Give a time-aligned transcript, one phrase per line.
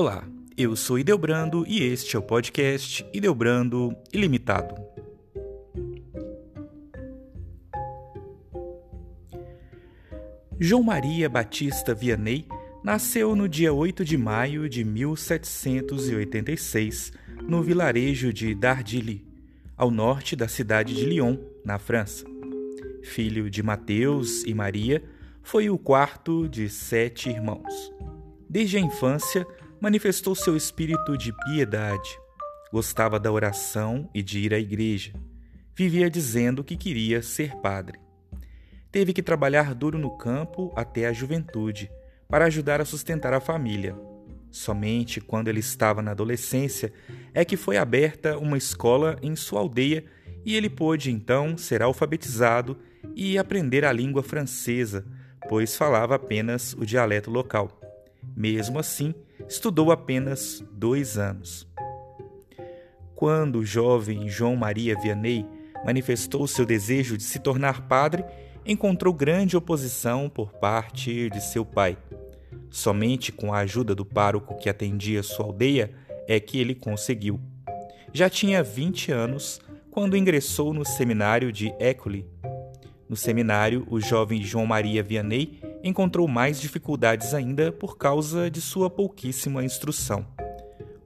[0.00, 0.22] Olá,
[0.56, 4.76] eu sou Ideobrando e este é o podcast Ideobrando Ilimitado.
[10.56, 12.46] João Maria Batista Vianney
[12.84, 17.12] nasceu no dia 8 de maio de 1786
[17.42, 19.26] no vilarejo de Dardilly,
[19.76, 22.24] ao norte da cidade de Lyon, na França.
[23.02, 25.02] Filho de Mateus e Maria,
[25.42, 27.92] foi o quarto de sete irmãos.
[28.48, 29.44] Desde a infância,
[29.80, 32.18] manifestou seu espírito de piedade.
[32.72, 35.12] Gostava da oração e de ir à igreja.
[35.74, 37.98] Vivia dizendo que queria ser padre.
[38.90, 41.90] Teve que trabalhar duro no campo até a juventude
[42.28, 43.96] para ajudar a sustentar a família.
[44.50, 46.92] Somente quando ele estava na adolescência
[47.32, 50.04] é que foi aberta uma escola em sua aldeia
[50.44, 52.78] e ele pôde então ser alfabetizado
[53.14, 55.06] e aprender a língua francesa,
[55.48, 57.80] pois falava apenas o dialeto local.
[58.36, 59.14] Mesmo assim,
[59.48, 61.66] estudou apenas dois anos.
[63.14, 65.46] Quando o jovem João Maria Vianney
[65.84, 68.24] manifestou seu desejo de se tornar padre,
[68.64, 71.96] encontrou grande oposição por parte de seu pai.
[72.70, 75.90] Somente com a ajuda do pároco que atendia sua aldeia
[76.28, 77.40] é que ele conseguiu.
[78.12, 82.26] Já tinha 20 anos quando ingressou no seminário de École.
[83.08, 88.90] No seminário, o jovem João Maria Vianney encontrou mais dificuldades ainda por causa de sua
[88.90, 90.26] pouquíssima instrução.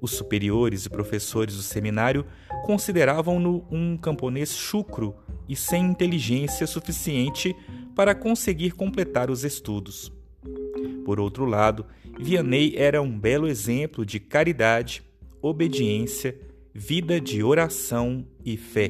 [0.00, 2.26] Os superiores e professores do seminário
[2.64, 5.14] consideravam-no um camponês chucro
[5.48, 7.54] e sem inteligência suficiente
[7.94, 10.12] para conseguir completar os estudos.
[11.04, 11.86] Por outro lado,
[12.18, 15.02] Vianney era um belo exemplo de caridade,
[15.40, 16.36] obediência,
[16.74, 18.88] vida de oração e fé.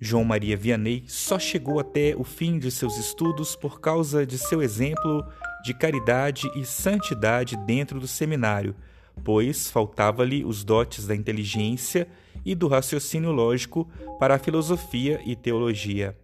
[0.00, 4.62] João Maria Vianney só chegou até o fim de seus estudos por causa de seu
[4.62, 5.24] exemplo
[5.64, 8.76] de caridade e santidade dentro do seminário,
[9.24, 12.06] pois faltava-lhe os dotes da inteligência
[12.44, 13.88] e do raciocínio lógico
[14.20, 16.16] para a filosofia e teologia.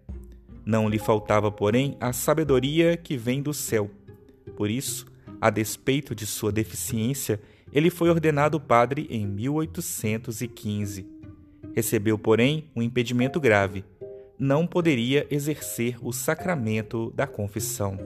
[0.64, 3.90] Não lhe faltava, porém, a sabedoria que vem do céu.
[4.56, 5.06] Por isso,
[5.40, 7.40] a despeito de sua deficiência,
[7.72, 11.13] ele foi ordenado padre em 1815.
[11.74, 13.84] Recebeu, porém, um impedimento grave.
[14.38, 17.98] Não poderia exercer o sacramento da confissão.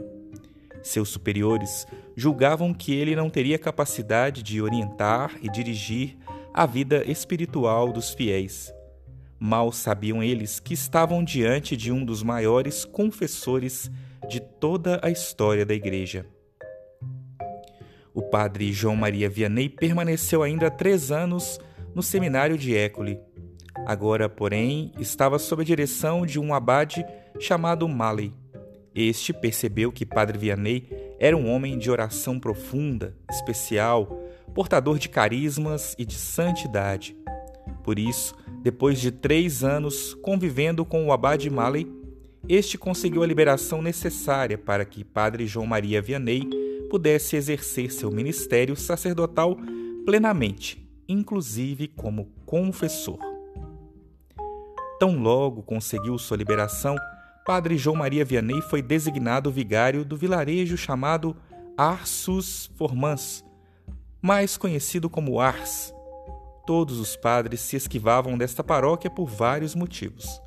[0.83, 1.87] Seus superiores
[2.17, 6.17] julgavam que ele não teria capacidade de orientar e dirigir
[6.55, 8.73] a vida espiritual dos fiéis.
[9.39, 13.91] Mal sabiam eles que estavam diante de um dos maiores confessores
[14.29, 16.27] de toda a história da Igreja.
[18.12, 21.61] O padre João Maria Vianney permaneceu ainda três anos
[21.95, 23.21] no seminário de École,
[23.88, 27.03] Agora, porém, estava sob a direção de um abade
[27.41, 28.34] chamado Maley.
[28.94, 30.87] Este percebeu que Padre Vianney
[31.19, 34.22] era um homem de oração profunda, especial,
[34.54, 37.16] portador de carismas e de santidade.
[37.82, 41.91] Por isso, depois de três anos convivendo com o abade Maley,
[42.47, 46.47] este conseguiu a liberação necessária para que Padre João Maria Vianney
[46.91, 49.56] pudesse exercer seu ministério sacerdotal
[50.05, 53.28] plenamente, inclusive como confessor.
[54.99, 56.97] Tão logo conseguiu sua liberação,
[57.47, 61.37] Padre João Maria Vianney foi designado vigário do vilarejo chamado
[61.77, 63.45] Arsus Formans,
[64.21, 65.95] mais conhecido como Ars.
[66.67, 70.43] Todos os padres se esquivavam desta paróquia por vários motivos.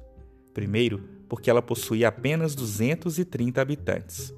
[0.53, 4.33] Primeiro, porque ela possuía apenas 230 habitantes.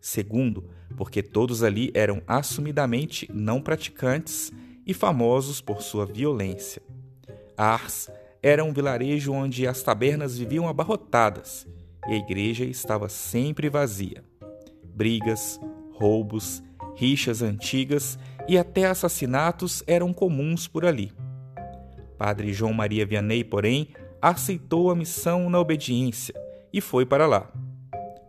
[0.00, 0.64] Segundo,
[0.96, 4.50] porque todos ali eram assumidamente não praticantes
[4.86, 6.80] e famosos por sua violência.
[7.56, 8.10] Ars
[8.42, 11.66] era um vilarejo onde as tabernas viviam abarrotadas
[12.08, 14.22] e a igreja estava sempre vazia.
[14.82, 15.60] Brigas,
[15.92, 16.62] roubos,
[16.94, 18.18] rixas antigas
[18.48, 21.12] e até assassinatos eram comuns por ali.
[22.16, 23.88] Padre João Maria Vianney, porém,
[24.20, 26.34] aceitou a missão na obediência
[26.72, 27.52] e foi para lá.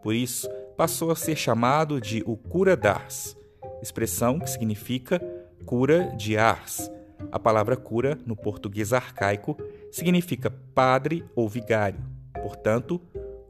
[0.04, 3.36] Por isso, passou a ser chamado de o cura d'Ars,
[3.82, 5.20] expressão que significa
[5.66, 6.90] cura de Ars.
[7.32, 9.58] A palavra cura, no português arcaico,
[9.92, 12.00] significa padre ou vigário.
[12.34, 13.00] Portanto,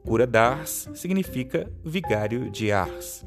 [0.04, 3.24] cura d'Ars significa vigário de Ars.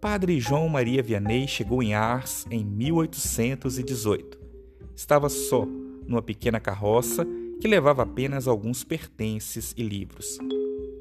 [0.00, 4.38] Padre João Maria Vianney chegou em Ars em 1818.
[4.94, 5.66] Estava só,
[6.06, 7.26] numa pequena carroça
[7.60, 10.38] que levava apenas alguns pertences e livros.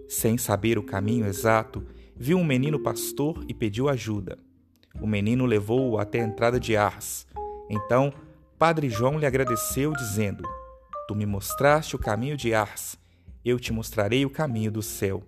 [0.08, 1.84] Sem saber o caminho exato,
[2.16, 4.38] viu um menino pastor e pediu ajuda.
[5.02, 7.28] O menino levou-o até a entrada de Ars.
[7.70, 8.14] Então,
[8.64, 10.42] Padre João lhe agradeceu, dizendo:
[11.06, 12.98] Tu me mostraste o caminho de Ars,
[13.44, 15.22] eu te mostrarei o caminho do céu.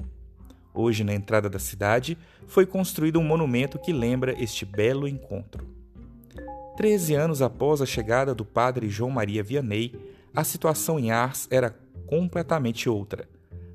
[0.73, 2.17] Hoje, na entrada da cidade,
[2.47, 5.67] foi construído um monumento que lembra este belo encontro.
[6.77, 9.93] Treze anos após a chegada do padre João Maria Vianney,
[10.33, 11.75] a situação em Ars era
[12.07, 13.27] completamente outra.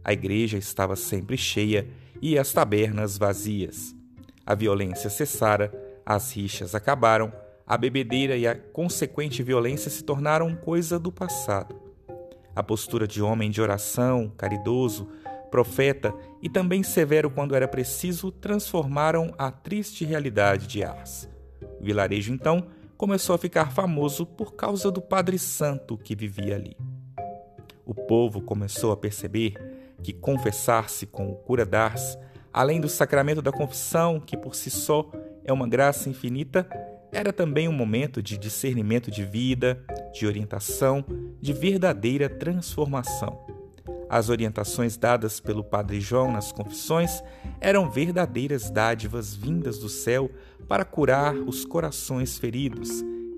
[0.03, 1.87] A igreja estava sempre cheia
[2.23, 3.95] e as tabernas vazias.
[4.47, 5.71] A violência cessara,
[6.07, 7.31] as rixas acabaram,
[7.71, 11.81] a bebedeira e a consequente violência se tornaram coisa do passado.
[12.53, 15.09] A postura de homem de oração, caridoso,
[15.53, 16.13] profeta
[16.43, 21.29] e também severo quando era preciso transformaram a triste realidade de Ars.
[21.81, 26.77] O vilarejo, então, começou a ficar famoso por causa do Padre Santo que vivia ali.
[27.87, 29.55] O povo começou a perceber
[30.03, 32.19] que confessar-se com o cura d'Ars,
[32.53, 35.09] além do sacramento da confissão, que por si só
[35.45, 36.69] é uma graça infinita,
[37.13, 41.05] era também um momento de discernimento de vida, de orientação,
[41.41, 43.39] de verdadeira transformação.
[44.09, 47.23] As orientações dadas pelo Padre João nas confissões
[47.61, 50.31] eram verdadeiras dádivas vindas do céu
[50.67, 52.89] para curar os corações feridos,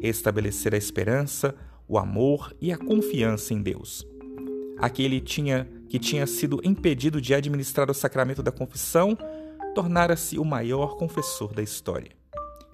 [0.00, 1.54] estabelecer a esperança,
[1.86, 4.06] o amor e a confiança em Deus.
[4.78, 9.16] Aquele tinha, que tinha sido impedido de administrar o sacramento da confissão
[9.74, 12.21] tornara-se o maior confessor da história.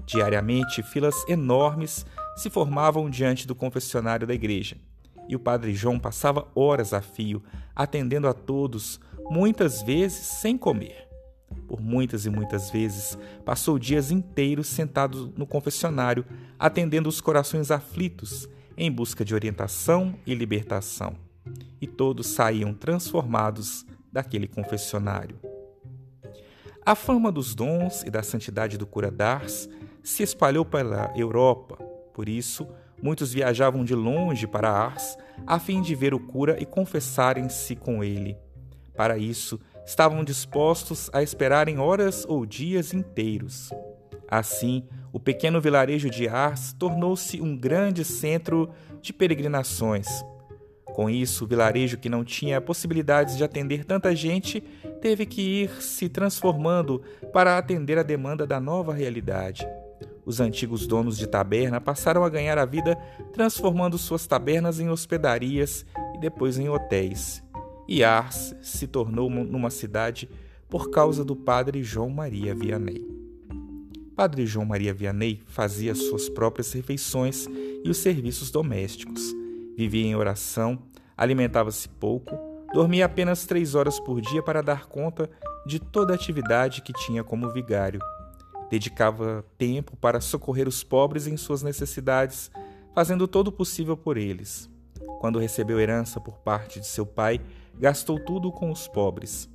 [0.08, 2.04] Diariamente, filas enormes
[2.36, 4.76] se formavam diante do confessionário da igreja
[5.28, 7.42] e o padre João passava horas a fio,
[7.76, 8.98] atendendo a todos,
[9.30, 11.06] muitas vezes sem comer.
[11.66, 16.24] Por muitas e muitas vezes, passou dias inteiros sentado no confessionário,
[16.58, 21.14] atendendo os corações aflitos, em busca de orientação e libertação.
[21.80, 25.38] E todos saíam transformados daquele confessionário.
[26.84, 29.68] A fama dos dons e da santidade do cura d'Ars
[30.02, 31.76] se espalhou pela Europa,
[32.12, 32.66] por isso,
[33.02, 35.16] Muitos viajavam de longe para Ars
[35.46, 38.36] a fim de ver o cura e confessarem-se com ele.
[38.96, 43.70] Para isso, estavam dispostos a esperarem horas ou dias inteiros.
[44.28, 48.68] Assim, o pequeno vilarejo de Ars tornou-se um grande centro
[49.00, 50.08] de peregrinações.
[50.84, 54.60] Com isso, o vilarejo que não tinha possibilidades de atender tanta gente
[55.00, 57.00] teve que ir se transformando
[57.32, 59.64] para atender a demanda da nova realidade.
[60.28, 62.98] Os antigos donos de taberna passaram a ganhar a vida
[63.32, 67.42] transformando suas tabernas em hospedarias e depois em hotéis.
[67.88, 70.28] E Ars se tornou numa cidade
[70.68, 73.08] por causa do padre João Maria Vianney.
[74.14, 77.46] Padre João Maria Vianney fazia suas próprias refeições
[77.82, 79.34] e os serviços domésticos.
[79.78, 80.78] Vivia em oração,
[81.16, 82.38] alimentava-se pouco,
[82.74, 85.30] dormia apenas três horas por dia para dar conta
[85.66, 87.98] de toda a atividade que tinha como vigário
[88.70, 92.50] Dedicava tempo para socorrer os pobres em suas necessidades,
[92.94, 94.68] fazendo todo o possível por eles.
[95.20, 97.40] Quando recebeu herança por parte de seu pai,
[97.74, 99.48] gastou tudo com os pobres.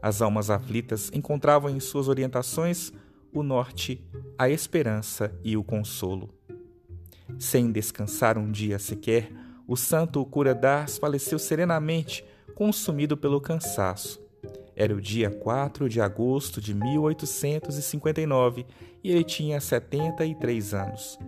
[0.00, 2.92] As almas aflitas encontravam em suas orientações
[3.32, 4.04] o norte,
[4.38, 6.30] a esperança e o consolo.
[7.38, 9.30] Sem descansar um dia sequer,
[9.66, 12.24] o santo cura d'Ars faleceu serenamente,
[12.54, 14.20] consumido pelo cansaço.
[14.80, 18.64] Era o dia 4 de agosto de 1859
[19.02, 21.18] e ele tinha 73 anos.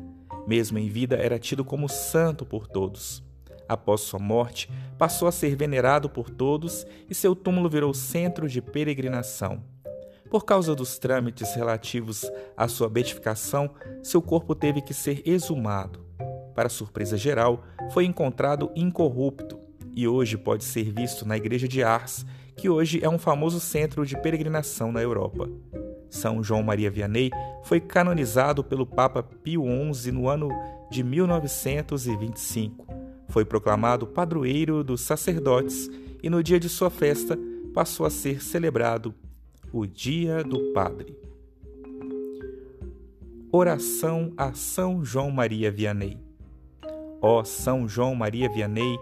[0.47, 3.25] Mesmo em vida, era tido como santo por todos.
[3.69, 8.63] Após sua morte, passou a ser venerado por todos e seu túmulo virou centro de
[8.63, 9.65] peregrinação.
[10.31, 16.07] Por causa dos trâmites relativos à sua beatificação, seu corpo teve que ser exumado.
[16.55, 19.60] Para surpresa geral, foi encontrado incorrupto
[19.95, 22.25] e hoje pode ser visto na igreja de Ars
[22.57, 25.49] que hoje é um famoso centro de peregrinação na Europa.
[26.11, 27.31] São João Maria Vianney
[27.63, 30.49] foi canonizado pelo Papa Pio XI no ano
[30.91, 32.87] de 1925.
[33.29, 35.89] Foi proclamado padroeiro dos sacerdotes
[36.23, 37.39] e no dia de sua festa
[37.73, 39.15] passou a ser celebrado
[39.73, 41.17] o Dia do Padre.
[43.53, 46.19] Oração a São João Maria Vianney.
[47.23, 48.99] Ó São João Maria Vianney,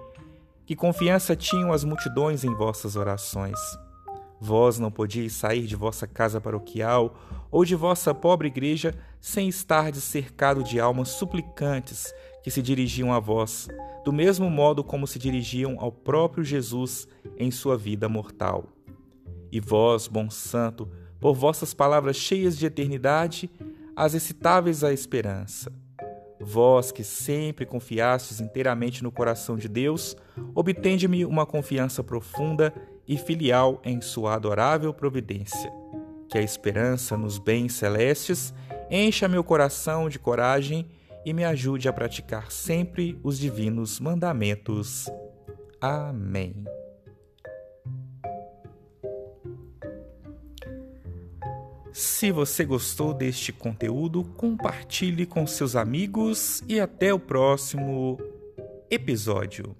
[0.68, 3.58] que confiança tinham as multidões em vossas orações.
[4.38, 7.16] Vós não podíeis sair de vossa casa paroquial
[7.50, 13.18] ou de vossa pobre igreja sem estar cercado de almas suplicantes que se dirigiam a
[13.18, 13.66] vós,
[14.04, 17.08] do mesmo modo como se dirigiam ao próprio Jesus
[17.38, 18.66] em sua vida mortal.
[19.50, 20.86] E vós, bom santo,
[21.18, 23.50] por vossas palavras cheias de eternidade,
[23.96, 25.72] as excitáveis à esperança
[26.40, 30.16] Vós que sempre confiastes inteiramente no coração de Deus,
[30.54, 32.72] obtende-me uma confiança profunda
[33.06, 35.72] e filial em Sua adorável providência.
[36.28, 38.54] Que a esperança nos bens celestes
[38.90, 40.86] encha meu coração de coragem
[41.24, 45.06] e me ajude a praticar sempre os divinos mandamentos.
[45.80, 46.64] Amém.
[51.98, 58.16] Se você gostou deste conteúdo, compartilhe com seus amigos e até o próximo
[58.88, 59.74] episódio.